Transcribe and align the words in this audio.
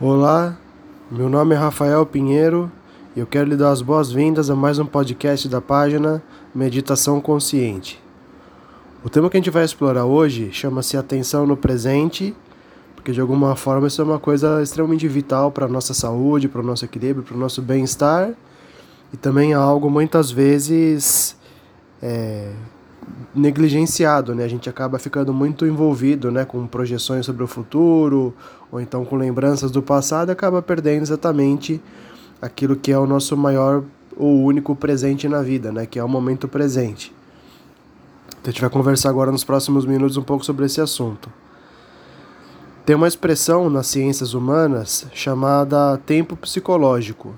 Olá, 0.00 0.58
meu 1.08 1.28
nome 1.28 1.54
é 1.54 1.58
Rafael 1.58 2.04
Pinheiro 2.04 2.68
e 3.14 3.20
eu 3.20 3.26
quero 3.28 3.48
lhe 3.48 3.56
dar 3.56 3.70
as 3.70 3.80
boas-vindas 3.80 4.50
a 4.50 4.56
mais 4.56 4.76
um 4.80 4.84
podcast 4.84 5.48
da 5.48 5.60
página 5.60 6.20
Meditação 6.52 7.20
Consciente. 7.20 8.02
O 9.04 9.08
tema 9.08 9.30
que 9.30 9.36
a 9.36 9.40
gente 9.40 9.50
vai 9.50 9.64
explorar 9.64 10.04
hoje 10.04 10.50
chama-se 10.50 10.96
Atenção 10.96 11.46
no 11.46 11.56
Presente, 11.56 12.34
porque 12.96 13.12
de 13.12 13.20
alguma 13.20 13.54
forma 13.54 13.86
isso 13.86 14.02
é 14.02 14.04
uma 14.04 14.18
coisa 14.18 14.60
extremamente 14.60 15.06
vital 15.06 15.52
para 15.52 15.66
a 15.66 15.68
nossa 15.68 15.94
saúde, 15.94 16.48
para 16.48 16.60
o 16.60 16.64
nosso 16.64 16.84
equilíbrio, 16.84 17.24
para 17.24 17.36
o 17.36 17.38
nosso 17.38 17.62
bem-estar 17.62 18.32
e 19.12 19.16
também 19.16 19.52
é 19.52 19.54
algo 19.54 19.88
muitas 19.88 20.28
vezes 20.28 21.36
é, 22.02 22.50
negligenciado, 23.34 24.34
né? 24.34 24.44
A 24.44 24.48
gente 24.48 24.68
acaba 24.68 24.98
ficando 24.98 25.32
muito 25.32 25.66
envolvido, 25.66 26.30
né, 26.30 26.44
com 26.44 26.66
projeções 26.66 27.26
sobre 27.26 27.42
o 27.42 27.46
futuro 27.46 28.34
ou 28.70 28.80
então 28.80 29.04
com 29.04 29.16
lembranças 29.16 29.70
do 29.70 29.82
passado 29.82 30.30
acaba 30.30 30.62
perdendo 30.62 31.02
exatamente 31.02 31.80
aquilo 32.40 32.76
que 32.76 32.92
é 32.92 32.98
o 32.98 33.06
nosso 33.06 33.36
maior 33.36 33.82
ou 34.16 34.42
único 34.44 34.76
presente 34.76 35.28
na 35.28 35.42
vida, 35.42 35.72
né, 35.72 35.86
que 35.86 35.98
é 35.98 36.04
o 36.04 36.08
momento 36.08 36.46
presente. 36.46 37.12
Então 38.28 38.50
a 38.50 38.50
gente 38.50 38.60
vai 38.60 38.70
conversar 38.70 39.08
agora 39.08 39.32
nos 39.32 39.42
próximos 39.42 39.84
minutos 39.84 40.16
um 40.16 40.22
pouco 40.22 40.44
sobre 40.44 40.66
esse 40.66 40.80
assunto. 40.80 41.32
Tem 42.84 42.94
uma 42.94 43.08
expressão 43.08 43.70
nas 43.70 43.86
ciências 43.86 44.34
humanas 44.34 45.06
chamada 45.14 45.96
tempo 46.04 46.36
psicológico, 46.36 47.34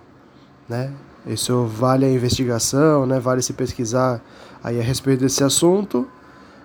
né? 0.69 0.93
Isso 1.27 1.65
vale 1.65 2.05
a 2.05 2.11
investigação, 2.11 3.05
né? 3.05 3.19
Vale 3.19 3.43
se 3.43 3.53
pesquisar 3.53 4.23
aí 4.63 4.79
a 4.79 4.83
respeito 4.83 5.21
desse 5.21 5.43
assunto, 5.43 6.07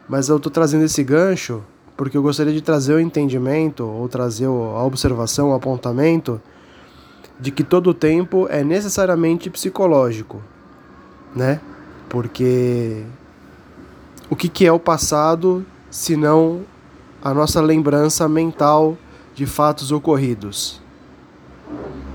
mas 0.08 0.30
eu 0.30 0.38
estou 0.38 0.52
trazendo 0.52 0.84
esse 0.84 1.04
gancho 1.04 1.64
porque 2.02 2.18
eu 2.18 2.24
gostaria 2.24 2.52
de 2.52 2.62
trazer 2.62 2.96
o 2.96 3.00
entendimento 3.00 3.86
ou 3.86 4.10
trazer 4.10 4.46
a 4.46 4.84
observação, 4.84 5.52
o 5.52 5.54
apontamento 5.54 6.42
de 7.40 7.52
que 7.52 7.64
todo 7.64 7.92
o 7.92 7.94
tempo 7.94 8.48
é 8.50 8.64
necessariamente 8.64 9.52
psicológico, 9.52 10.42
né? 11.36 11.62
Porque 12.09 13.03
o 14.31 14.36
que, 14.36 14.50
que 14.50 14.66
é 14.66 14.72
o 14.72 14.80
passado 14.80 15.64
se 15.92 16.18
não 16.18 16.62
a 17.23 17.36
nossa 17.36 17.62
lembrança 17.62 18.28
mental 18.28 18.98
de 19.36 19.46
fatos 19.46 19.92
ocorridos? 19.92 20.81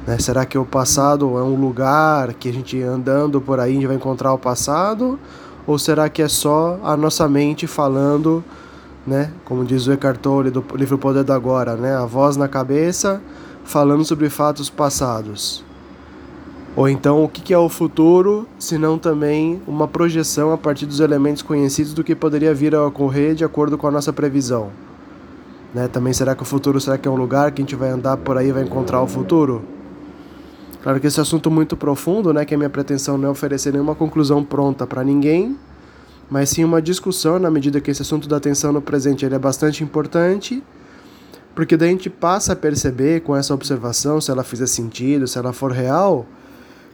Né? 0.07 0.19
Será 0.19 0.47
que 0.47 0.57
o 0.57 0.65
passado 0.65 1.37
é 1.37 1.43
um 1.43 1.61
lugar 1.61 2.33
que 2.35 2.49
a 2.49 2.53
gente 2.53 2.81
andando 2.81 3.41
por 3.41 3.59
aí 3.59 3.73
a 3.73 3.75
gente 3.75 3.87
vai 3.87 3.97
encontrar 3.97 4.33
o 4.33 4.39
passado? 4.39 5.19
Ou 5.67 5.79
será 5.79 6.09
que 6.09 6.23
é 6.23 6.29
só 6.29 6.79
a 6.85 6.97
nossa 6.97 7.29
mente 7.29 7.67
falando, 7.67 8.45
né? 9.05 9.33
Como 9.45 9.65
diz 9.65 9.89
o 9.89 9.93
Eckhart 9.93 10.21
Tolle 10.21 10.51
do 10.51 10.65
livro 10.75 10.97
Poder 10.97 11.25
do 11.25 11.33
Agora, 11.33 11.75
né? 11.75 11.97
A 11.97 12.05
voz 12.07 12.37
na 12.37 12.47
cabeça 12.47 13.21
falando 13.65 14.05
sobre 14.05 14.31
fatos 14.31 14.71
passados. 14.71 15.65
Ou 16.77 16.89
então, 16.89 17.25
o 17.25 17.29
que 17.29 17.53
é 17.53 17.59
o 17.59 17.69
futuro, 17.69 18.47
se 18.59 18.79
não 18.79 18.99
também 18.99 19.61
uma 19.67 19.89
projeção 19.89 20.53
a 20.53 20.59
partir 20.59 20.87
dos 20.87 21.01
elementos 21.01 21.43
conhecidos 21.43 21.95
do 21.95 22.05
que 22.05 22.15
poderia 22.15 22.55
vir 22.55 22.75
a 22.75 22.87
ocorrer 22.87 23.35
de 23.35 23.45
acordo 23.45 23.77
com 23.77 23.89
a 23.89 23.91
nossa 23.91 24.13
previsão? 24.13 24.71
Né? 25.75 25.89
Também 25.89 26.13
será 26.13 26.37
que 26.37 26.43
o 26.43 26.47
futuro 26.47 26.81
será 26.81 26.97
que 26.97 27.09
é 27.09 27.11
um 27.11 27.17
lugar 27.17 27.51
que 27.51 27.61
a 27.61 27.65
gente 27.65 27.75
vai 27.75 27.89
andar 27.89 28.19
por 28.19 28.37
aí 28.37 28.49
e 28.49 28.53
vai 28.53 28.63
encontrar 28.63 29.03
o 29.03 29.07
futuro? 29.07 29.76
Claro 30.87 31.01
que 31.01 31.09
esse 31.09 31.21
assunto 31.21 31.49
é 31.49 31.53
muito 31.53 31.77
profundo, 31.77 32.33
né, 32.33 32.45
que 32.45 32.55
a 32.55 32.57
minha 32.57 32.71
pretensão 32.71 33.19
não 33.19 33.27
é 33.27 33.33
oferecer 33.33 33.73
nenhuma 33.73 33.97
conclusão 33.97 34.45
pronta 34.45 34.87
para 34.87 35.03
ninguém, 35.03 35.59
mas 36.31 36.51
sim 36.51 36.63
uma 36.63 36.81
discussão 36.81 37.41
na 37.41 37.51
medida 37.51 37.81
que 37.81 37.91
esse 37.91 38.03
assunto 38.03 38.29
da 38.29 38.37
atenção 38.37 38.73
no 38.73 38.81
presente 38.81 39.27
ele 39.27 39.35
é 39.35 39.39
bastante 39.41 39.83
importante, 39.83 40.63
porque 41.57 41.77
daí 41.77 41.89
a 41.89 41.91
gente 41.91 42.09
passa 42.09 42.53
a 42.53 42.57
perceber 42.57 43.23
com 43.23 43.35
essa 43.35 43.53
observação, 43.53 44.21
se 44.21 44.31
ela 44.31 44.45
fizer 44.45 44.69
sentido, 44.69 45.27
se 45.27 45.37
ela 45.37 45.53
for 45.53 45.73
real, 45.73 46.25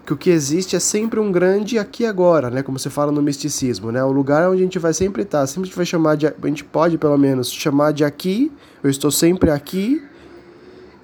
que 0.06 0.14
o 0.14 0.16
que 0.16 0.30
existe 0.30 0.74
é 0.74 0.80
sempre 0.80 1.20
um 1.20 1.30
grande 1.30 1.78
aqui 1.78 2.06
agora, 2.06 2.48
né? 2.48 2.62
Como 2.62 2.78
se 2.78 2.88
fala 2.88 3.12
no 3.12 3.20
misticismo, 3.20 3.92
né? 3.92 4.02
O 4.02 4.10
lugar 4.10 4.48
onde 4.48 4.62
a 4.62 4.64
gente 4.64 4.78
vai 4.78 4.94
sempre 4.94 5.20
estar, 5.20 5.46
sempre 5.46 5.64
a 5.64 5.66
gente 5.66 5.76
vai 5.76 5.84
chamar 5.84 6.16
de, 6.16 6.26
a 6.28 6.46
gente 6.46 6.64
pode 6.64 6.96
pelo 6.96 7.18
menos 7.18 7.52
chamar 7.52 7.92
de 7.92 8.04
aqui, 8.04 8.50
eu 8.82 8.88
estou 8.88 9.10
sempre 9.10 9.50
aqui, 9.50 10.02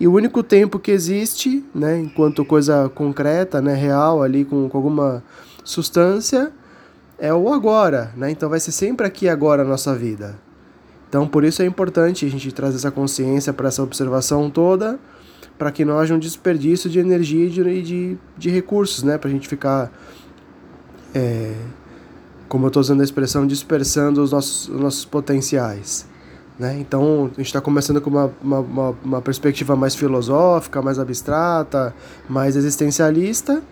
e 0.01 0.07
o 0.07 0.13
único 0.13 0.43
tempo 0.43 0.79
que 0.79 0.93
existe, 0.93 1.65
né, 1.75 1.99
enquanto 1.99 2.45
coisa 2.45 2.89
concreta, 2.89 3.61
né, 3.61 3.75
real 3.75 4.23
ali 4.23 4.45
com, 4.45 4.69
com 4.69 4.77
alguma 4.77 5.25
substância, 5.65 6.53
é 7.19 7.35
o 7.35 7.53
agora, 7.53 8.13
né? 8.17 8.31
Então 8.31 8.49
vai 8.49 8.61
ser 8.61 8.71
sempre 8.71 9.05
aqui 9.05 9.29
agora 9.29 9.63
a 9.63 9.65
nossa 9.65 9.95
vida. 9.95 10.39
Então 11.09 11.27
por 11.27 11.43
isso 11.43 11.61
é 11.63 11.67
importante 11.67 12.25
a 12.25 12.31
gente 12.31 12.53
trazer 12.53 12.77
essa 12.77 12.93
consciência 12.93 13.53
para 13.53 13.67
essa 13.67 13.83
observação 13.83 14.49
toda, 14.49 15.01
para 15.59 15.73
que 15.73 15.85
não 15.85 15.99
haja 15.99 16.15
um 16.15 16.19
desperdício 16.19 16.89
de 16.89 17.01
energia 17.01 17.47
e 17.47 17.51
de, 17.51 17.83
de, 17.83 18.19
de 18.37 18.51
recursos, 18.51 19.03
né? 19.03 19.19
Para 19.19 19.29
a 19.29 19.33
gente 19.33 19.49
ficar, 19.49 19.91
é, 21.13 21.55
como 22.49 22.67
eu 22.67 22.69
estou 22.69 22.81
usando 22.81 23.01
a 23.01 23.05
expressão, 23.05 23.45
dispersando 23.45 24.23
os 24.23 24.31
nossos, 24.31 24.69
os 24.69 24.81
nossos 24.81 25.05
potenciais. 25.05 26.07
Né? 26.59 26.77
Então, 26.81 27.31
a 27.33 27.37
gente 27.37 27.47
está 27.47 27.61
começando 27.61 28.01
com 28.01 28.11
uma, 28.11 28.33
uma, 28.43 28.97
uma, 29.05 29.23
perspectiva 29.23 29.77
mais 29.77 29.95
filosófica, 29.95 30.83
mais 30.83 30.99
abstrata, 30.99 31.95
mais 32.29 32.57
existencialista, 32.57 33.63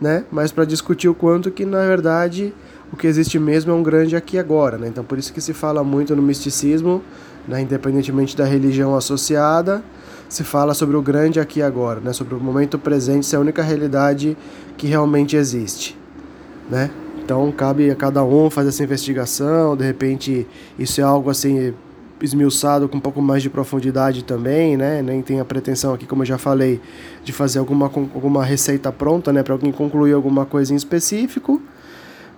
né? 0.00 0.24
mas 0.32 0.50
para 0.50 0.64
discutir 0.64 1.08
o 1.08 1.14
quanto 1.14 1.50
que, 1.50 1.66
na 1.66 1.86
verdade, 1.86 2.54
o 2.90 2.96
que 2.96 3.06
existe 3.06 3.38
mesmo 3.38 3.70
é 3.72 3.74
um 3.74 3.82
grande 3.82 4.16
aqui 4.16 4.36
e 4.36 4.38
agora. 4.38 4.78
Né? 4.78 4.88
Então, 4.88 5.04
por 5.04 5.18
isso 5.18 5.30
que 5.30 5.42
se 5.42 5.52
fala 5.52 5.84
muito 5.84 6.16
no 6.16 6.22
misticismo, 6.22 7.02
né? 7.46 7.60
independentemente 7.60 8.34
da 8.34 8.46
religião 8.46 8.96
associada, 8.96 9.84
se 10.26 10.42
fala 10.42 10.72
sobre 10.72 10.96
o 10.96 11.02
grande 11.02 11.38
aqui 11.38 11.60
e 11.60 11.62
agora, 11.62 12.00
né? 12.00 12.14
sobre 12.14 12.34
o 12.34 12.40
momento 12.40 12.78
presente 12.78 13.26
ser 13.26 13.36
a 13.36 13.40
única 13.40 13.62
realidade 13.62 14.38
que 14.78 14.86
realmente 14.86 15.36
existe. 15.36 15.98
Né? 16.70 16.90
Então, 17.22 17.52
cabe 17.52 17.90
a 17.90 17.94
cada 17.94 18.24
um 18.24 18.48
fazer 18.48 18.70
essa 18.70 18.82
investigação, 18.82 19.76
de 19.76 19.84
repente, 19.84 20.46
isso 20.78 20.98
é 20.98 21.04
algo 21.04 21.28
assim 21.28 21.74
esmiuçado 22.22 22.88
com 22.88 22.96
um 22.96 23.00
pouco 23.00 23.20
mais 23.20 23.42
de 23.42 23.50
profundidade 23.50 24.22
também, 24.24 24.76
né? 24.76 25.02
Nem 25.02 25.20
tem 25.20 25.40
a 25.40 25.44
pretensão 25.44 25.92
aqui, 25.92 26.06
como 26.06 26.22
eu 26.22 26.26
já 26.26 26.38
falei, 26.38 26.80
de 27.24 27.32
fazer 27.32 27.58
alguma, 27.58 27.86
alguma 27.86 28.44
receita 28.44 28.92
pronta, 28.92 29.32
né? 29.32 29.42
Para 29.42 29.54
alguém 29.54 29.72
concluir 29.72 30.12
alguma 30.12 30.46
coisa 30.46 30.72
em 30.72 30.76
específico, 30.76 31.60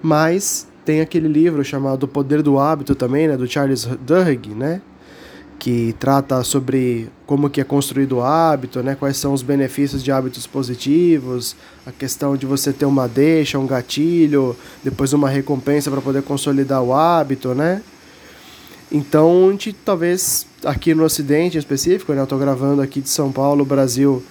mas 0.03 0.67
tem 0.85 1.01
aquele 1.01 1.29
livro 1.29 1.65
chamado 1.65 2.05
O 2.05 2.09
Poder 2.09 2.43
do 2.43 2.59
Hábito 2.59 2.95
também, 2.95 3.29
né? 3.29 3.37
Do 3.37 3.47
Charles 3.47 3.87
Duhigg, 4.07 4.55
né? 4.55 4.81
Que 5.59 5.95
trata 5.99 6.43
sobre 6.43 7.09
como 7.27 7.49
que 7.49 7.61
é 7.61 7.65
construído 7.65 8.17
o 8.17 8.23
hábito, 8.23 8.83
né? 8.83 8.95
Quais 8.95 9.17
são 9.17 9.33
os 9.33 9.43
benefícios 9.43 10.03
de 10.03 10.11
hábitos 10.11 10.47
positivos, 10.47 11.57
a 11.87 11.93
questão 11.93 12.37
de 12.37 12.45
você 12.45 12.73
ter 12.73 12.85
uma 12.85 13.07
deixa, 13.07 13.59
um 13.59 13.67
gatilho, 13.67 14.57
depois 14.83 15.13
uma 15.13 15.29
recompensa 15.29 15.91
para 15.91 16.01
poder 16.01 16.23
consolidar 16.23 16.83
o 16.83 16.93
hábito, 16.93 17.55
né? 17.55 17.81
Então, 18.91 19.49
a 19.49 19.53
gente 19.53 19.73
talvez 19.73 20.47
aqui 20.65 20.95
no 20.95 21.05
Ocidente 21.05 21.57
em 21.57 21.61
específico, 21.61 22.13
né, 22.13 22.21
eu 22.21 22.25
estou 22.25 22.39
gravando 22.39 22.83
aqui 22.83 23.01
de 23.01 23.09
São 23.09 23.33
Paulo, 23.33 23.65
Brasil, 23.65 24.23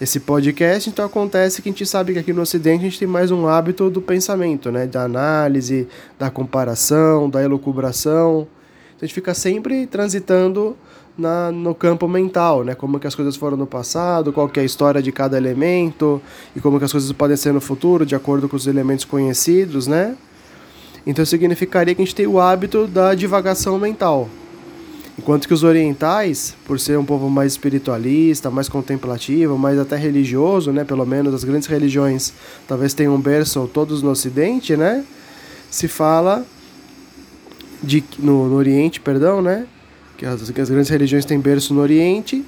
esse 0.00 0.20
podcast, 0.20 0.90
então 0.90 1.06
acontece 1.06 1.62
que 1.62 1.68
a 1.68 1.72
gente 1.72 1.86
sabe 1.86 2.12
que 2.12 2.18
aqui 2.18 2.32
no 2.32 2.42
Ocidente 2.42 2.80
a 2.80 2.88
gente 2.88 2.98
tem 2.98 3.08
mais 3.08 3.30
um 3.30 3.46
hábito 3.46 3.88
do 3.88 4.02
pensamento, 4.02 4.70
né, 4.70 4.86
da 4.86 5.04
análise, 5.04 5.88
da 6.18 6.30
comparação, 6.30 7.30
da 7.30 7.42
elucubração. 7.42 8.46
Então 8.94 9.02
a 9.02 9.06
gente 9.06 9.14
fica 9.14 9.32
sempre 9.34 9.86
transitando 9.86 10.76
na, 11.16 11.50
no 11.50 11.74
campo 11.74 12.06
mental, 12.06 12.62
né? 12.62 12.74
Como 12.74 13.00
que 13.00 13.06
as 13.06 13.14
coisas 13.14 13.36
foram 13.36 13.56
no 13.56 13.66
passado, 13.66 14.32
qual 14.32 14.48
que 14.48 14.60
é 14.60 14.62
a 14.62 14.66
história 14.66 15.02
de 15.02 15.10
cada 15.10 15.36
elemento 15.36 16.20
e 16.54 16.60
como 16.60 16.78
que 16.78 16.84
as 16.84 16.92
coisas 16.92 17.10
podem 17.12 17.36
ser 17.36 17.52
no 17.52 17.60
futuro, 17.60 18.04
de 18.04 18.14
acordo 18.14 18.48
com 18.48 18.56
os 18.56 18.66
elementos 18.66 19.04
conhecidos, 19.04 19.86
né? 19.86 20.16
Então 21.06 21.24
significaria 21.24 21.94
que 21.94 22.02
a 22.02 22.04
gente 22.04 22.14
tem 22.14 22.26
o 22.26 22.40
hábito 22.40 22.86
da 22.86 23.14
divagação 23.14 23.78
mental. 23.78 24.28
Enquanto 25.18 25.48
que 25.48 25.54
os 25.54 25.62
orientais, 25.62 26.54
por 26.66 26.78
ser 26.78 26.98
um 26.98 27.04
povo 27.04 27.30
mais 27.30 27.52
espiritualista, 27.52 28.50
mais 28.50 28.68
contemplativo, 28.68 29.56
mais 29.56 29.78
até 29.78 29.96
religioso, 29.96 30.72
né, 30.72 30.84
pelo 30.84 31.06
menos 31.06 31.32
as 31.32 31.42
grandes 31.42 31.66
religiões 31.68 32.34
talvez 32.68 32.92
tenham 32.92 33.14
um 33.14 33.20
berço 33.20 33.68
todos 33.72 34.02
no 34.02 34.10
ocidente, 34.10 34.76
né? 34.76 35.04
Se 35.70 35.88
fala 35.88 36.44
de 37.82 38.04
no, 38.18 38.48
no 38.48 38.56
Oriente, 38.56 39.00
perdão, 39.00 39.40
né? 39.40 39.66
Que 40.18 40.26
as, 40.26 40.50
que 40.50 40.60
as 40.60 40.68
grandes 40.68 40.90
religiões 40.90 41.24
têm 41.24 41.40
berço 41.40 41.72
no 41.72 41.80
Oriente, 41.80 42.44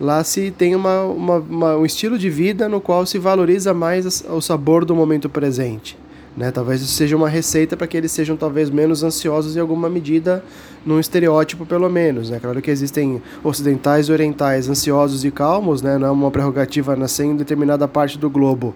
lá 0.00 0.24
se 0.24 0.50
tem 0.50 0.74
uma, 0.74 1.02
uma, 1.02 1.36
uma, 1.36 1.76
um 1.76 1.84
estilo 1.84 2.18
de 2.18 2.30
vida 2.30 2.66
no 2.66 2.80
qual 2.80 3.04
se 3.04 3.18
valoriza 3.18 3.74
mais 3.74 4.24
o 4.26 4.40
sabor 4.40 4.86
do 4.86 4.94
momento 4.94 5.28
presente. 5.28 5.98
Né? 6.36 6.50
Talvez 6.50 6.82
isso 6.82 6.92
seja 6.92 7.16
uma 7.16 7.28
receita 7.28 7.76
para 7.76 7.86
que 7.86 7.96
eles 7.96 8.12
sejam 8.12 8.36
talvez 8.36 8.68
menos 8.68 9.02
ansiosos 9.02 9.56
em 9.56 9.60
alguma 9.60 9.88
medida, 9.88 10.44
num 10.84 11.00
estereótipo 11.00 11.64
pelo 11.64 11.88
menos. 11.88 12.28
Né? 12.28 12.38
Claro 12.38 12.60
que 12.60 12.70
existem 12.70 13.22
ocidentais 13.42 14.08
e 14.08 14.12
orientais 14.12 14.68
ansiosos 14.68 15.24
e 15.24 15.30
calmos, 15.30 15.80
né? 15.80 15.96
não 15.96 16.08
é 16.08 16.10
uma 16.10 16.30
prerrogativa 16.30 16.94
nascer 16.94 17.24
em 17.24 17.36
determinada 17.36 17.88
parte 17.88 18.18
do 18.18 18.28
globo 18.28 18.74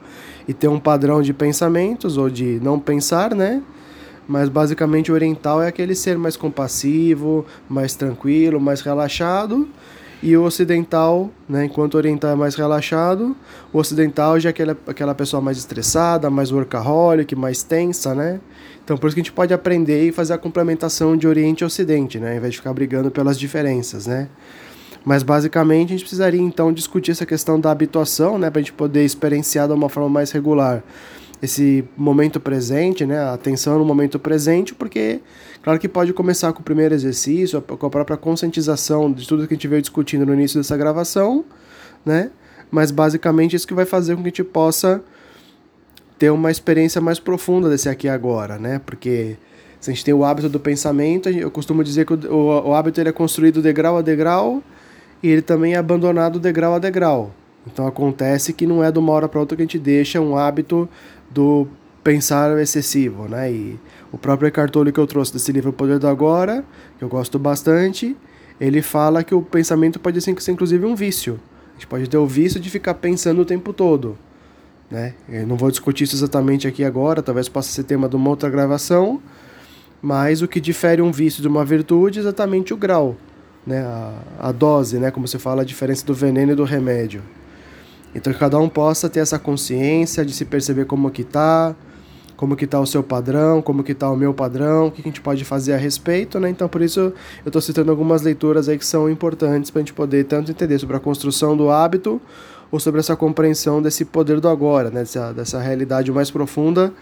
e 0.49 0.55
ter 0.55 0.69
um 0.69 0.81
padrão 0.81 1.21
de 1.21 1.35
pensamentos 1.35 2.17
ou 2.17 2.31
de 2.31 2.59
não 2.63 2.79
pensar, 2.81 3.35
né? 3.35 3.63
Mas 4.27 4.49
basicamente 4.49 5.11
o 5.11 5.15
oriental 5.15 5.61
é 5.61 5.67
aquele 5.67 5.95
ser 5.95 6.17
mais 6.17 6.37
compassivo, 6.37 7.45
mais 7.69 7.95
tranquilo, 7.95 8.61
mais 8.61 8.81
relaxado. 8.81 9.69
E 10.23 10.37
o 10.37 10.43
ocidental, 10.43 11.31
né, 11.49 11.65
enquanto 11.65 11.95
o 11.95 11.97
oriental 11.97 12.33
é 12.33 12.35
mais 12.35 12.55
relaxado, 12.55 13.35
o 13.73 13.79
ocidental 13.79 14.39
já 14.39 14.49
é 14.49 14.51
aquela, 14.51 14.77
aquela 14.87 15.15
pessoa 15.15 15.41
mais 15.41 15.57
estressada, 15.57 16.29
mais 16.29 16.53
workaholic, 16.53 17.35
mais 17.35 17.63
tensa, 17.63 18.15
né? 18.15 18.39
Então 18.85 18.99
por 18.99 19.07
isso 19.07 19.15
que 19.15 19.21
a 19.21 19.25
gente 19.25 19.33
pode 19.33 19.55
aprender 19.55 20.07
e 20.07 20.13
fazer 20.13 20.35
a 20.35 20.39
complementação 20.39 21.17
de 21.17 21.27
Oriente 21.27 21.63
e 21.63 21.65
Ocidente, 21.65 22.19
né, 22.19 22.33
ao 22.33 22.37
invés 22.37 22.53
de 22.53 22.59
ficar 22.59 22.75
brigando 22.75 23.11
pelas 23.11 23.39
diferenças, 23.39 24.07
né? 24.07 24.29
Mas 25.05 25.23
basicamente 25.23 25.89
a 25.89 25.93
gente 25.93 26.03
precisaria 26.03 26.41
então 26.41 26.71
discutir 26.71 27.13
essa 27.13 27.25
questão 27.25 27.59
da 27.59 27.71
habituação, 27.71 28.39
né, 28.39 28.51
para 28.51 28.59
a 28.59 28.63
gente 28.63 28.75
poder 28.75 29.05
experienciar 29.05 29.67
de 29.67 29.73
uma 29.73 29.89
forma 29.89 30.11
mais 30.11 30.31
regular 30.31 30.83
esse 31.43 31.85
momento 31.97 32.39
presente, 32.39 33.07
né, 33.07 33.19
a 33.19 33.33
atenção 33.33 33.79
no 33.79 33.85
momento 33.85 34.19
presente, 34.19 34.75
porque 34.75 35.21
claro 35.63 35.79
que 35.79 35.89
pode 35.89 36.13
começar 36.13 36.53
com 36.53 36.61
o 36.61 36.63
primeiro 36.63 36.95
exercício, 36.95 37.61
com 37.63 37.87
a 37.87 37.91
própria 37.91 38.17
conscientização 38.17 39.11
de 39.11 39.27
tudo 39.27 39.47
que 39.47 39.55
a 39.55 39.57
gente 39.57 39.69
veio 39.69 39.81
discutindo 39.81 40.27
no 40.27 40.35
início 40.35 40.61
dessa 40.61 40.77
gravação, 40.77 41.45
né? 42.05 42.31
Mas 42.71 42.91
basicamente 42.91 43.57
isso 43.57 43.67
que 43.67 43.75
vai 43.75 43.87
fazer 43.87 44.15
com 44.15 44.23
que 44.23 44.29
a 44.29 44.31
gente 44.31 44.45
possa 44.45 45.03
ter 46.19 46.31
uma 46.31 46.51
experiência 46.51 47.01
mais 47.01 47.19
profunda 47.19 47.71
desse 47.71 47.89
aqui 47.89 48.07
agora, 48.07 48.59
né? 48.59 48.79
Porque 48.85 49.39
se 49.81 49.91
a 49.91 49.95
gente 49.95 50.05
tem 50.05 50.13
o 50.13 50.23
hábito 50.23 50.49
do 50.51 50.61
pensamento, 50.61 51.31
eu 51.31 51.51
costumo 51.51 51.83
dizer 51.83 52.05
que 52.05 52.13
o, 52.13 52.33
o, 52.33 52.69
o 52.69 52.75
hábito 52.75 53.01
ele 53.01 53.09
é 53.09 53.13
construído 53.13 53.63
degrau 53.63 53.97
a 53.97 54.03
degrau 54.03 54.63
e 55.23 55.29
ele 55.29 55.41
também 55.41 55.73
é 55.73 55.79
abandonado 55.79 56.39
degrau 56.39 56.75
a 56.75 56.79
degrau. 56.79 57.35
Então 57.67 57.87
acontece 57.87 58.53
que 58.53 58.67
não 58.67 58.83
é 58.83 58.91
de 58.91 58.99
uma 58.99 59.13
hora 59.13 59.29
para 59.29 59.41
outra 59.41 59.57
que 59.57 59.63
a 59.63 59.65
gente 59.65 59.79
deixa 59.79 60.21
um 60.21 60.37
hábito 60.37 60.89
do 61.31 61.67
pensar 62.03 62.59
excessivo, 62.59 63.29
né? 63.29 63.53
E 63.53 63.79
o 64.11 64.19
próprio 64.19 64.49
Eckhart 64.49 64.73
Tolle 64.73 64.93
que 64.93 64.99
eu 64.99 65.07
trouxe 65.07 65.33
desse 65.33 65.53
livro 65.53 65.71
O 65.71 65.73
Poder 65.73 65.99
do 65.99 66.09
Agora, 66.09 66.65
que 66.99 67.05
eu 67.05 67.09
gosto 67.09 67.39
bastante, 67.39 68.17
ele 68.61 68.83
fala 68.83 69.23
que 69.23 69.35
o 69.35 69.43
pensamento 69.43 70.01
pode 70.01 70.21
ser 70.21 70.31
inclusive 70.31 70.85
um 70.85 70.95
vício. 70.95 71.39
A 71.71 71.73
gente 71.75 71.87
pode 71.87 72.09
ter 72.09 72.17
o 72.17 72.27
vício 72.27 72.59
de 72.59 72.69
ficar 72.71 72.95
pensando 72.95 73.43
o 73.43 73.45
tempo 73.45 73.73
todo, 73.73 74.17
né? 74.91 75.15
Eu 75.29 75.47
não 75.47 75.57
vou 75.57 75.71
discutir 75.71 76.05
isso 76.05 76.17
exatamente 76.17 76.67
aqui 76.67 76.85
agora, 76.85 77.23
talvez 77.23 77.49
possa 77.49 77.71
ser 77.71 77.85
tema 77.85 78.09
de 78.09 78.17
uma 78.17 78.31
outra 78.31 78.49
gravação, 78.49 79.21
mas 80.03 80.41
o 80.41 80.49
que 80.49 80.61
difere 80.61 81.03
um 81.03 81.13
vício 81.13 81.43
de 81.43 81.49
uma 81.49 81.65
virtude 81.65 82.19
é 82.19 82.23
exatamente 82.23 82.73
o 82.73 82.77
grau, 82.77 83.17
né? 83.67 83.81
A, 83.81 84.49
a 84.49 84.53
dose, 84.53 84.99
né? 84.99 85.11
Como 85.11 85.29
você 85.29 85.39
fala, 85.39 85.63
a 85.63 85.65
diferença 85.65 86.05
do 86.07 86.15
veneno 86.15 86.53
e 86.53 86.55
do 86.55 86.65
remédio. 86.65 87.23
Então 88.15 88.33
que 88.33 88.39
cada 88.39 88.59
um 88.59 88.69
possa 88.69 89.09
ter 89.09 89.21
essa 89.21 89.39
consciência 89.39 90.25
de 90.25 90.33
se 90.33 90.45
perceber 90.45 90.85
como 90.85 91.11
que 91.11 91.23
tá, 91.23 91.75
como 92.37 92.57
que 92.57 92.67
tá 92.67 92.81
o 92.81 92.87
seu 92.87 93.03
padrão, 93.03 93.63
como 93.63 93.85
que 93.85 93.95
tá 93.95 94.11
o 94.11 94.17
meu 94.17 94.35
padrão, 94.35 94.89
o 94.89 94.91
que 94.91 95.01
a 95.01 95.05
gente 95.05 95.21
pode 95.21 95.45
fazer 95.45 95.75
a 95.75 95.77
respeito, 95.77 96.41
né? 96.41 96.51
Então 96.51 96.69
por 96.69 96.83
isso 96.83 97.01
eu 97.01 97.15
estou 97.47 97.63
citando 97.63 97.91
algumas 97.91 98.23
leituras 98.23 98.69
aí 98.69 98.79
que 98.79 98.87
são 98.87 99.09
importantes 99.09 99.71
para 99.71 99.81
a 99.81 99.83
gente 99.83 99.93
poder 99.93 100.25
tanto 100.25 100.51
entender 100.51 100.79
sobre 100.79 100.97
a 100.97 101.01
construção 101.01 101.57
do 101.57 101.71
hábito 101.71 102.21
ou 102.71 102.81
sobre 102.81 103.01
essa 103.01 103.17
compreensão 103.17 103.83
desse 103.83 104.05
poder 104.05 104.41
do 104.41 104.49
agora, 104.49 104.91
né? 104.91 105.01
Dessa, 105.01 105.33
dessa 105.33 105.61
realidade 105.61 106.11
mais 106.11 106.31
profunda 106.31 106.93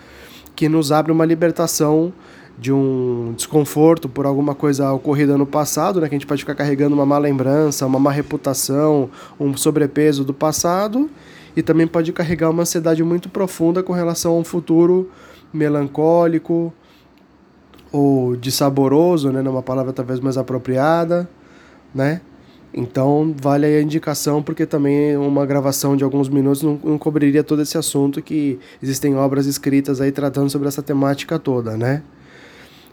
que 0.54 0.68
nos 0.68 0.90
abre 0.90 1.12
uma 1.12 1.24
libertação 1.24 2.12
de 2.60 2.72
um 2.72 3.32
desconforto 3.36 4.08
por 4.08 4.26
alguma 4.26 4.54
coisa 4.54 4.92
ocorrida 4.92 5.38
no 5.38 5.46
passado, 5.46 6.00
né, 6.00 6.08
que 6.08 6.14
a 6.14 6.18
gente 6.18 6.26
pode 6.26 6.42
ficar 6.42 6.56
carregando 6.56 6.94
uma 6.94 7.06
má 7.06 7.16
lembrança, 7.16 7.86
uma 7.86 8.00
má 8.00 8.10
reputação, 8.10 9.08
um 9.38 9.56
sobrepeso 9.56 10.24
do 10.24 10.34
passado, 10.34 11.08
e 11.56 11.62
também 11.62 11.86
pode 11.86 12.12
carregar 12.12 12.50
uma 12.50 12.62
ansiedade 12.62 13.02
muito 13.04 13.28
profunda 13.28 13.82
com 13.82 13.92
relação 13.92 14.32
a 14.32 14.38
um 14.38 14.44
futuro 14.44 15.10
melancólico 15.52 16.72
ou 17.92 18.36
dissaboroso, 18.36 19.30
né, 19.30 19.40
numa 19.40 19.62
palavra 19.62 19.92
talvez 19.92 20.20
mais 20.20 20.36
apropriada, 20.36 21.28
né? 21.94 22.20
Então 22.74 23.34
vale 23.40 23.64
a 23.64 23.80
indicação 23.80 24.42
porque 24.42 24.66
também 24.66 25.16
uma 25.16 25.46
gravação 25.46 25.96
de 25.96 26.04
alguns 26.04 26.28
minutos 26.28 26.62
não, 26.62 26.78
não 26.84 26.98
cobriria 26.98 27.42
todo 27.42 27.62
esse 27.62 27.78
assunto 27.78 28.20
que 28.20 28.58
existem 28.82 29.16
obras 29.16 29.46
escritas 29.46 30.02
aí 30.02 30.12
tratando 30.12 30.50
sobre 30.50 30.68
essa 30.68 30.82
temática 30.82 31.38
toda, 31.38 31.78
né? 31.78 32.02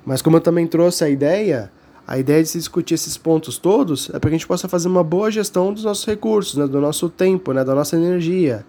Mas 0.05 0.21
como 0.21 0.37
eu 0.37 0.41
também 0.41 0.67
trouxe 0.67 1.03
a 1.03 1.09
ideia, 1.09 1.71
a 2.07 2.19
ideia 2.19 2.43
de 2.43 2.49
se 2.49 2.57
discutir 2.57 2.93
esses 2.93 3.17
pontos 3.17 3.57
todos 3.57 4.09
é 4.09 4.19
para 4.19 4.29
que 4.29 4.35
a 4.35 4.37
gente 4.37 4.47
possa 4.47 4.67
fazer 4.69 4.87
uma 4.87 5.03
boa 5.03 5.31
gestão 5.31 5.73
dos 5.73 5.83
nossos 5.83 6.05
recursos, 6.05 6.55
né, 6.55 6.67
do 6.67 6.79
nosso 6.79 7.09
tempo, 7.09 7.51
né, 7.51 7.63
da 7.63 7.73
nossa 7.73 7.95
energia, 7.95 8.63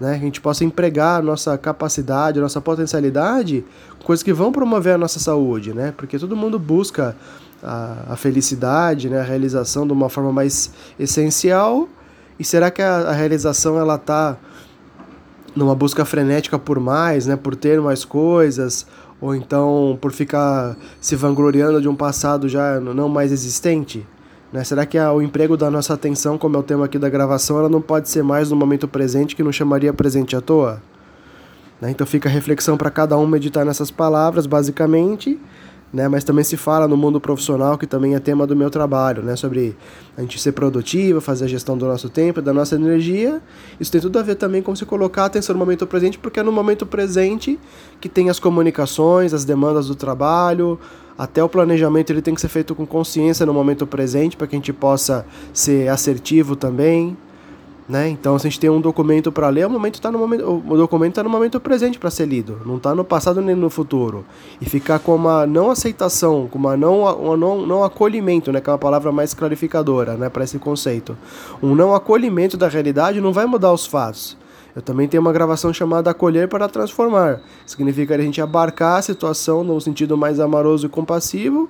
né, 0.00 0.14
que 0.14 0.22
a 0.22 0.24
gente 0.24 0.40
possa 0.40 0.64
empregar 0.64 1.20
a 1.20 1.22
nossa 1.22 1.56
capacidade, 1.56 2.40
a 2.40 2.42
nossa 2.42 2.60
potencialidade, 2.60 3.64
coisas 4.02 4.22
que 4.22 4.32
vão 4.32 4.50
promover 4.50 4.94
a 4.94 4.98
nossa 4.98 5.20
saúde, 5.20 5.72
né, 5.72 5.94
porque 5.96 6.18
todo 6.18 6.34
mundo 6.34 6.58
busca 6.58 7.16
a, 7.62 8.06
a 8.10 8.16
felicidade, 8.16 9.08
né, 9.08 9.20
a 9.20 9.24
realização 9.24 9.86
de 9.86 9.92
uma 9.92 10.08
forma 10.08 10.32
mais 10.32 10.72
essencial. 10.98 11.88
E 12.38 12.44
será 12.44 12.70
que 12.70 12.82
a, 12.82 13.10
a 13.10 13.12
realização 13.12 13.78
ela 13.78 13.96
está 13.96 14.36
numa 15.54 15.74
busca 15.74 16.04
frenética 16.04 16.58
por 16.58 16.80
mais, 16.80 17.26
né, 17.26 17.36
por 17.36 17.54
ter 17.54 17.80
mais 17.80 18.04
coisas, 18.04 18.86
ou 19.20 19.34
então 19.34 19.98
por 20.00 20.12
ficar 20.12 20.76
se 21.00 21.14
vangloriando 21.14 21.80
de 21.80 21.88
um 21.88 21.94
passado 21.94 22.48
já 22.48 22.80
não 22.80 23.08
mais 23.08 23.32
existente? 23.32 24.06
Né? 24.52 24.64
Será 24.64 24.84
que 24.84 24.98
a, 24.98 25.12
o 25.12 25.22
emprego 25.22 25.56
da 25.56 25.70
nossa 25.70 25.94
atenção, 25.94 26.36
como 26.36 26.56
é 26.56 26.58
o 26.58 26.62
tema 26.62 26.84
aqui 26.86 26.98
da 26.98 27.08
gravação, 27.08 27.58
ela 27.58 27.68
não 27.68 27.80
pode 27.80 28.08
ser 28.08 28.22
mais 28.22 28.50
no 28.50 28.56
momento 28.56 28.88
presente 28.88 29.36
que 29.36 29.42
não 29.42 29.52
chamaria 29.52 29.92
presente 29.92 30.34
à 30.34 30.40
toa? 30.40 30.82
Né? 31.80 31.90
Então 31.90 32.06
fica 32.06 32.28
a 32.28 32.32
reflexão 32.32 32.76
para 32.76 32.90
cada 32.90 33.16
um 33.16 33.26
meditar 33.26 33.64
nessas 33.64 33.90
palavras, 33.90 34.46
basicamente, 34.46 35.38
né? 35.92 36.08
Mas 36.08 36.24
também 36.24 36.44
se 36.44 36.56
fala 36.56 36.86
no 36.86 36.96
mundo 36.96 37.20
profissional, 37.20 37.76
que 37.76 37.86
também 37.86 38.14
é 38.14 38.20
tema 38.20 38.46
do 38.46 38.54
meu 38.54 38.70
trabalho, 38.70 39.22
né? 39.22 39.36
Sobre 39.36 39.76
a 40.16 40.20
gente 40.20 40.38
ser 40.38 40.52
produtivo, 40.52 41.20
fazer 41.20 41.44
a 41.46 41.48
gestão 41.48 41.76
do 41.76 41.86
nosso 41.86 42.08
tempo, 42.08 42.40
da 42.40 42.52
nossa 42.52 42.74
energia. 42.76 43.40
Isso 43.78 43.90
tem 43.90 44.00
tudo 44.00 44.18
a 44.18 44.22
ver 44.22 44.36
também 44.36 44.62
com 44.62 44.74
se 44.74 44.84
colocar 44.84 45.24
atenção 45.24 45.54
no 45.54 45.58
momento 45.58 45.86
presente, 45.86 46.18
porque 46.18 46.40
é 46.40 46.42
no 46.42 46.52
momento 46.52 46.86
presente 46.86 47.58
que 48.00 48.08
tem 48.08 48.30
as 48.30 48.38
comunicações, 48.38 49.34
as 49.34 49.44
demandas 49.44 49.88
do 49.88 49.94
trabalho, 49.94 50.78
até 51.18 51.42
o 51.42 51.48
planejamento 51.48 52.10
ele 52.10 52.22
tem 52.22 52.34
que 52.34 52.40
ser 52.40 52.48
feito 52.48 52.74
com 52.74 52.86
consciência 52.86 53.44
no 53.44 53.52
momento 53.52 53.86
presente, 53.86 54.36
para 54.36 54.46
que 54.46 54.56
a 54.56 54.58
gente 54.58 54.72
possa 54.72 55.26
ser 55.52 55.88
assertivo 55.88 56.56
também, 56.56 57.16
né? 57.90 58.08
Então, 58.08 58.38
se 58.38 58.46
a 58.46 58.50
gente 58.50 58.60
tem 58.60 58.70
um 58.70 58.80
documento 58.80 59.32
para 59.32 59.48
ler, 59.48 59.66
o 59.66 59.70
momento 59.70 60.00
tá 60.00 60.12
no 60.12 60.18
momento, 60.18 60.62
o 60.68 60.76
documento 60.76 61.10
está 61.10 61.22
no 61.24 61.28
momento 61.28 61.58
presente 61.58 61.98
para 61.98 62.08
ser 62.08 62.26
lido, 62.26 62.60
não 62.64 62.76
está 62.76 62.94
no 62.94 63.04
passado 63.04 63.40
nem 63.40 63.56
no 63.56 63.68
futuro. 63.68 64.24
E 64.60 64.64
ficar 64.64 65.00
com 65.00 65.16
uma 65.16 65.44
não 65.44 65.70
aceitação, 65.72 66.46
com 66.46 66.56
uma 66.56 66.76
não, 66.76 67.00
uma 67.00 67.36
não, 67.36 67.66
não 67.66 67.82
acolhimento, 67.82 68.52
né? 68.52 68.60
que 68.60 68.70
é 68.70 68.72
uma 68.72 68.78
palavra 68.78 69.10
mais 69.10 69.34
clarificadora 69.34 70.14
né? 70.14 70.28
para 70.28 70.44
esse 70.44 70.58
conceito. 70.58 71.18
Um 71.60 71.74
não 71.74 71.92
acolhimento 71.92 72.56
da 72.56 72.68
realidade 72.68 73.20
não 73.20 73.32
vai 73.32 73.44
mudar 73.44 73.72
os 73.72 73.84
fatos. 73.84 74.38
Eu 74.74 74.80
também 74.80 75.08
tenho 75.08 75.20
uma 75.20 75.32
gravação 75.32 75.72
chamada 75.72 76.12
Acolher 76.12 76.46
para 76.46 76.68
Transformar. 76.68 77.40
Significa 77.66 78.14
a 78.14 78.18
gente 78.18 78.40
abarcar 78.40 78.98
a 78.98 79.02
situação 79.02 79.64
num 79.64 79.80
sentido 79.80 80.16
mais 80.16 80.38
amoroso 80.38 80.86
e 80.86 80.88
compassivo 80.88 81.68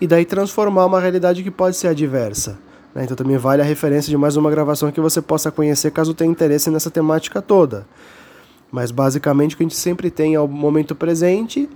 e 0.00 0.06
daí 0.06 0.24
transformar 0.24 0.86
uma 0.86 0.98
realidade 0.98 1.44
que 1.44 1.50
pode 1.50 1.76
ser 1.76 1.86
adversa. 1.86 2.58
Né? 2.94 3.04
Então 3.04 3.16
também 3.16 3.36
vale 3.36 3.60
a 3.60 3.64
referência 3.64 4.08
de 4.08 4.16
mais 4.16 4.36
uma 4.36 4.50
gravação 4.50 4.92
que 4.92 5.00
você 5.00 5.20
possa 5.20 5.50
conhecer 5.50 5.90
caso 5.90 6.14
tenha 6.14 6.30
interesse 6.30 6.70
nessa 6.70 6.90
temática 6.90 7.42
toda. 7.42 7.86
Mas 8.70 8.90
basicamente 8.90 9.54
o 9.54 9.56
que 9.56 9.62
a 9.62 9.66
gente 9.66 9.76
sempre 9.76 10.10
tem 10.10 10.34
é 10.34 10.40
o 10.40 10.46
momento 10.46 10.94
presente 10.94 11.68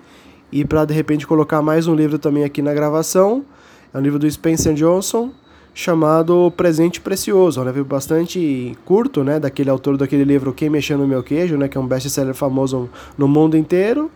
e 0.51 0.65
para 0.65 0.85
de 0.85 0.95
repente 0.95 1.27
colocar 1.27 1.61
mais 1.61 1.87
um 1.87 1.95
livro 1.95 2.19
também 2.19 2.45
aqui 2.45 2.63
na 2.63 2.73
gravação, 2.73 3.45
é 3.93 3.99
um 3.99 4.01
livro 4.01 4.19
do 4.19 4.31
Spencer 4.31 4.75
Johnson 4.75 5.31
chamado 5.75 6.53
Presente 6.57 7.01
Precioso, 7.01 7.61
é 7.61 7.63
um 7.63 7.67
livro 7.67 7.85
bastante 7.85 8.77
curto, 8.85 9.23
né, 9.23 9.39
daquele 9.39 9.71
autor 9.71 9.97
daquele 9.97 10.25
livro 10.25 10.53
Quem 10.53 10.69
Mexeu 10.69 10.99
no 10.99 11.07
Meu 11.07 11.23
Queijo, 11.23 11.57
né, 11.57 11.69
que 11.69 11.79
é 11.79 11.81
um 11.81 11.87
best-seller 11.87 12.35
famoso 12.35 12.89
no 13.17 13.29
mundo 13.29 13.57
inteiro 13.57 14.11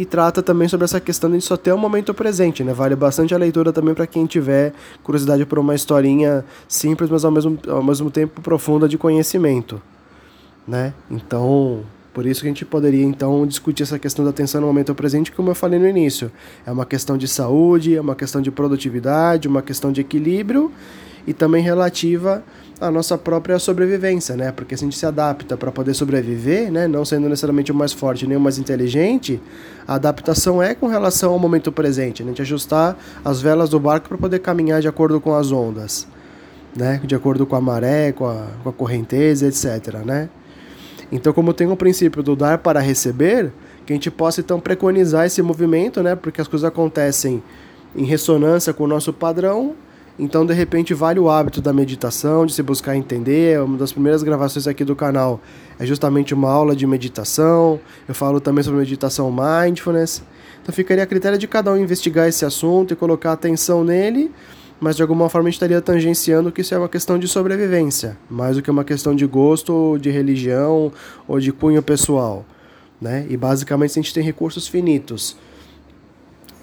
e 0.00 0.06
trata 0.06 0.42
também 0.42 0.66
sobre 0.66 0.86
essa 0.86 0.98
questão 0.98 1.30
de 1.30 1.42
só 1.42 1.58
ter 1.58 1.72
o 1.72 1.76
momento 1.76 2.14
presente, 2.14 2.64
né? 2.64 2.72
Vale 2.72 2.96
bastante 2.96 3.34
a 3.34 3.36
leitura 3.36 3.70
também 3.70 3.94
para 3.94 4.06
quem 4.06 4.24
tiver 4.24 4.72
curiosidade 5.02 5.44
por 5.44 5.58
uma 5.58 5.74
historinha 5.74 6.42
simples, 6.66 7.10
mas 7.10 7.22
ao 7.22 7.30
mesmo, 7.30 7.58
ao 7.68 7.82
mesmo 7.82 8.10
tempo 8.10 8.40
profunda 8.40 8.88
de 8.88 8.96
conhecimento, 8.96 9.78
né? 10.66 10.94
Então, 11.10 11.82
por 12.14 12.24
isso 12.24 12.40
que 12.40 12.46
a 12.46 12.50
gente 12.50 12.64
poderia 12.64 13.04
então 13.04 13.46
discutir 13.46 13.82
essa 13.82 13.98
questão 13.98 14.24
da 14.24 14.30
atenção 14.30 14.62
no 14.62 14.66
momento 14.66 14.94
presente, 14.94 15.30
como 15.32 15.50
eu 15.50 15.54
falei 15.54 15.78
no 15.78 15.86
início. 15.86 16.32
É 16.64 16.72
uma 16.72 16.86
questão 16.86 17.18
de 17.18 17.28
saúde, 17.28 17.94
é 17.94 18.00
uma 18.00 18.14
questão 18.14 18.40
de 18.40 18.50
produtividade, 18.50 19.46
uma 19.46 19.60
questão 19.60 19.92
de 19.92 20.00
equilíbrio 20.00 20.72
e 21.26 21.34
também 21.34 21.62
relativa 21.62 22.42
à 22.80 22.90
nossa 22.90 23.16
própria 23.18 23.58
sobrevivência, 23.58 24.36
né? 24.36 24.50
Porque 24.52 24.76
se 24.76 24.84
a 24.84 24.86
gente 24.86 24.96
se 24.96 25.04
adapta 25.04 25.56
para 25.56 25.70
poder 25.70 25.94
sobreviver, 25.94 26.72
né, 26.72 26.88
não 26.88 27.04
sendo 27.04 27.28
necessariamente 27.28 27.70
o 27.70 27.74
mais 27.74 27.92
forte 27.92 28.26
nem 28.26 28.36
o 28.36 28.40
mais 28.40 28.58
inteligente, 28.58 29.40
a 29.90 29.96
adaptação 29.96 30.62
é 30.62 30.72
com 30.72 30.86
relação 30.86 31.32
ao 31.32 31.38
momento 31.40 31.72
presente, 31.72 32.22
né? 32.22 32.28
a 32.28 32.30
gente 32.30 32.42
ajustar 32.42 32.96
as 33.24 33.42
velas 33.42 33.68
do 33.70 33.80
barco 33.80 34.08
para 34.08 34.16
poder 34.16 34.38
caminhar 34.38 34.80
de 34.80 34.86
acordo 34.86 35.20
com 35.20 35.34
as 35.34 35.50
ondas, 35.50 36.06
né? 36.76 37.00
De 37.02 37.12
acordo 37.12 37.44
com 37.44 37.56
a 37.56 37.60
maré, 37.60 38.12
com 38.12 38.24
a, 38.24 38.46
com 38.62 38.68
a 38.68 38.72
correnteza, 38.72 39.48
etc, 39.48 39.96
né? 40.04 40.28
Então, 41.10 41.32
como 41.32 41.52
tem 41.52 41.66
o 41.68 41.74
princípio 41.74 42.22
do 42.22 42.36
dar 42.36 42.58
para 42.58 42.78
receber, 42.78 43.52
que 43.84 43.92
a 43.92 43.96
gente 43.96 44.12
possa 44.12 44.40
então 44.40 44.60
preconizar 44.60 45.26
esse 45.26 45.42
movimento, 45.42 46.04
né? 46.04 46.14
Porque 46.14 46.40
as 46.40 46.46
coisas 46.46 46.68
acontecem 46.68 47.42
em 47.96 48.04
ressonância 48.04 48.72
com 48.72 48.84
o 48.84 48.86
nosso 48.86 49.12
padrão 49.12 49.74
Então, 50.22 50.44
de 50.44 50.52
repente, 50.52 50.92
vale 50.92 51.18
o 51.18 51.30
hábito 51.30 51.62
da 51.62 51.72
meditação, 51.72 52.44
de 52.44 52.52
se 52.52 52.62
buscar 52.62 52.94
entender. 52.94 53.58
Uma 53.58 53.78
das 53.78 53.90
primeiras 53.90 54.22
gravações 54.22 54.66
aqui 54.66 54.84
do 54.84 54.94
canal 54.94 55.40
é 55.78 55.86
justamente 55.86 56.34
uma 56.34 56.50
aula 56.50 56.76
de 56.76 56.86
meditação. 56.86 57.80
Eu 58.06 58.14
falo 58.14 58.38
também 58.38 58.62
sobre 58.62 58.80
meditação 58.80 59.32
mindfulness. 59.32 60.22
Então, 60.62 60.74
ficaria 60.74 61.04
a 61.04 61.06
critério 61.06 61.38
de 61.38 61.48
cada 61.48 61.72
um 61.72 61.78
investigar 61.78 62.28
esse 62.28 62.44
assunto 62.44 62.92
e 62.92 62.96
colocar 62.96 63.32
atenção 63.32 63.82
nele, 63.82 64.30
mas 64.78 64.94
de 64.94 65.00
alguma 65.00 65.26
forma 65.30 65.48
a 65.48 65.50
gente 65.50 65.56
estaria 65.56 65.80
tangenciando 65.80 66.52
que 66.52 66.60
isso 66.60 66.74
é 66.74 66.78
uma 66.78 66.88
questão 66.88 67.18
de 67.18 67.26
sobrevivência, 67.26 68.18
mais 68.28 68.56
do 68.56 68.62
que 68.62 68.70
uma 68.70 68.84
questão 68.84 69.16
de 69.16 69.24
gosto, 69.24 69.96
de 69.98 70.10
religião 70.10 70.92
ou 71.26 71.40
de 71.40 71.50
cunho 71.50 71.82
pessoal. 71.82 72.44
Né? 73.00 73.24
E 73.30 73.38
basicamente 73.38 73.92
a 73.92 74.02
gente 74.02 74.12
tem 74.12 74.22
recursos 74.22 74.68
finitos 74.68 75.34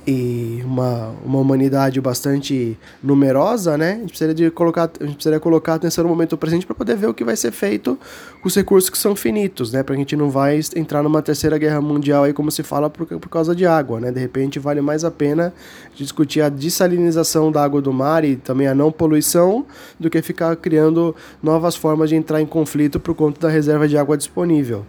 e 0.07 0.61
uma, 0.63 1.13
uma 1.25 1.39
humanidade 1.39 1.99
bastante 1.99 2.77
numerosa, 3.03 3.77
né? 3.77 3.91
A 3.91 3.95
gente 3.95 4.07
precisaria 4.07 4.33
de 4.33 4.49
colocar, 4.49 4.89
a 5.01 5.03
gente 5.03 5.15
precisaria 5.15 5.39
colocar 5.39 5.73
atenção 5.73 6.05
no 6.05 6.09
momento 6.09 6.37
presente 6.37 6.65
para 6.65 6.73
poder 6.73 6.95
ver 6.95 7.07
o 7.07 7.13
que 7.13 7.25
vai 7.25 7.35
ser 7.35 7.51
feito 7.51 7.99
com 8.41 8.47
os 8.47 8.55
recursos 8.55 8.89
que 8.89 8.97
são 8.97 9.17
finitos, 9.17 9.73
né? 9.73 9.83
Para 9.83 9.95
a 9.95 9.97
gente 9.97 10.15
não 10.15 10.29
vai 10.29 10.61
entrar 10.77 11.03
numa 11.03 11.21
terceira 11.21 11.57
guerra 11.57 11.81
mundial 11.81 12.23
aí 12.23 12.31
como 12.31 12.49
se 12.49 12.63
fala 12.63 12.89
por, 12.89 13.05
por 13.05 13.27
causa 13.27 13.53
de 13.53 13.65
água, 13.65 13.99
né? 13.99 14.09
De 14.09 14.19
repente 14.21 14.59
vale 14.59 14.79
mais 14.79 15.03
a 15.03 15.11
pena 15.11 15.53
discutir 15.93 16.39
a 16.39 16.47
dessalinização 16.47 17.51
da 17.51 17.61
água 17.61 17.81
do 17.81 17.91
mar 17.91 18.23
e 18.23 18.37
também 18.37 18.67
a 18.67 18.73
não 18.73 18.93
poluição 18.93 19.65
do 19.99 20.09
que 20.09 20.21
ficar 20.21 20.55
criando 20.55 21.13
novas 21.43 21.75
formas 21.75 22.09
de 22.09 22.15
entrar 22.15 22.41
em 22.41 22.45
conflito 22.45 22.97
por 22.97 23.13
conta 23.13 23.47
da 23.47 23.49
reserva 23.49 23.85
de 23.89 23.97
água 23.97 24.15
disponível, 24.15 24.85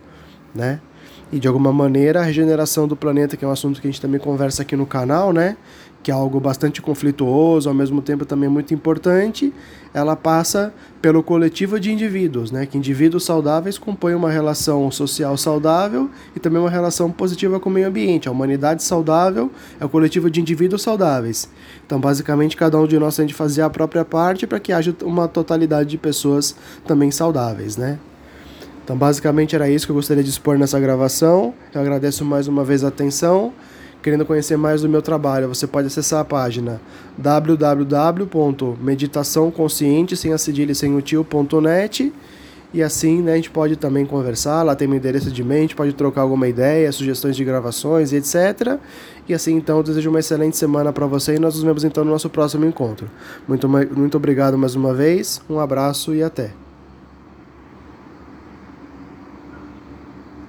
né? 0.55 0.81
E 1.33 1.39
de 1.39 1.47
alguma 1.47 1.73
maneira 1.73 2.21
a 2.21 2.23
regeneração 2.23 2.89
do 2.89 2.97
planeta, 2.97 3.37
que 3.37 3.45
é 3.45 3.49
um 3.49 3.51
assunto 3.51 3.81
que 3.81 3.87
a 3.87 3.91
gente 3.91 4.01
também 4.01 4.21
conversa 4.21 4.63
aqui 4.63 4.75
no 4.77 4.87
canal, 4.87 5.33
né? 5.33 5.57
Que 6.03 6.11
é 6.11 6.15
algo 6.15 6.41
bastante 6.41 6.81
conflituoso, 6.81 7.69
ao 7.69 7.75
mesmo 7.75 8.01
tempo 8.01 8.25
também 8.25 8.49
muito 8.49 8.73
importante, 8.73 9.53
ela 9.93 10.15
passa 10.15 10.73
pelo 11.03 11.23
coletivo 11.23 11.79
de 11.79 11.93
indivíduos, 11.93 12.51
né? 12.51 12.65
Que 12.67 12.79
indivíduos 12.79 13.25
saudáveis 13.25 13.77
compõem 13.77 14.15
uma 14.15 14.31
relação 14.31 14.91
social 14.91 15.37
saudável 15.37 16.09
e 16.35 16.41
também 16.41 16.61
uma 16.61 16.71
relação 16.71 17.11
positiva 17.11 17.61
com 17.61 17.69
o 17.69 17.73
meio 17.73 17.89
ambiente. 17.89 18.29
A 18.29 18.33
humanidade 18.33 18.83
saudável 18.83 19.51
é 19.79 19.85
o 19.85 19.89
coletivo 19.89 20.31
de 20.31 20.41
indivíduos 20.41 20.83
saudáveis. 20.83 21.49
Então, 21.87 22.01
basicamente, 22.01 22.57
cada 22.57 22.79
um 22.79 22.87
de 22.87 22.99
nós 22.99 23.17
tem 23.17 23.27
de 23.27 23.35
fazer 23.35 23.63
a 23.63 23.71
própria 23.71 24.05
parte 24.05 24.47
para 24.47 24.61
que 24.61 24.73
haja 24.73 24.95
uma 25.03 25.29
totalidade 25.29 25.91
de 25.91 25.99
pessoas 25.99 26.55
também 26.87 27.11
saudáveis, 27.11 27.77
né? 27.77 27.99
Então, 28.89 28.97
basicamente 28.97 29.55
era 29.55 29.69
isso 29.69 29.85
que 29.85 29.91
eu 29.91 29.97
gostaria 29.97 30.25
de 30.25 30.31
expor 30.31 30.57
nessa 30.57 30.81
gravação. 30.81 31.53
Eu 31.75 31.81
agradeço 31.83 32.25
mais 32.25 32.49
uma 32.49 32.65
vez 32.65 32.83
a 32.83 32.89
atenção. 32.89 33.53
Querendo 34.03 34.25
conhecer 34.25 34.57
mais 34.57 34.81
do 34.81 34.89
meu 34.89 35.03
trabalho, 35.03 35.47
você 35.47 35.67
pode 35.67 35.89
acessar 35.89 36.21
a 36.21 36.25
página 36.25 36.81
www.meditaçãoconsciente 37.19 40.17
sem 40.17 40.35
sem 40.39 40.55
e 42.73 42.83
assim 42.83 43.21
né, 43.21 43.35
a 43.35 43.37
gente 43.37 43.51
pode 43.51 43.77
também 43.77 44.07
conversar. 44.07 44.63
Lá 44.63 44.75
tem 44.75 44.89
meu 44.89 44.97
endereço 44.97 45.31
de 45.31 45.45
mente, 45.45 45.77
pode 45.77 45.93
trocar 45.93 46.23
alguma 46.23 46.49
ideia, 46.49 46.91
sugestões 46.91 47.37
de 47.37 47.45
gravações 47.45 48.15
etc. 48.15 48.79
E 49.29 49.35
assim 49.35 49.55
então 49.55 49.77
eu 49.77 49.83
desejo 49.83 50.09
uma 50.09 50.21
excelente 50.21 50.57
semana 50.57 50.95
para 50.95 51.07
você 51.07 51.35
e 51.35 51.39
nós 51.39 51.57
nos 51.57 51.63
vemos 51.63 51.85
então 51.85 52.07
no 52.07 52.11
nosso 52.11 52.31
próximo 52.31 52.65
encontro. 52.65 53.07
Muito, 53.47 53.69
muito 53.69 54.17
obrigado 54.17 54.57
mais 54.57 54.75
uma 54.75 54.95
vez, 54.95 55.43
um 55.51 55.61
abraço 55.61 56.15
e 56.15 56.23
até. 56.23 56.53